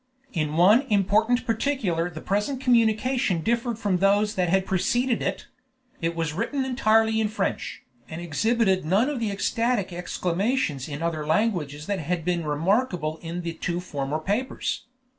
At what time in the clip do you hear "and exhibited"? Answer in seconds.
8.09-8.83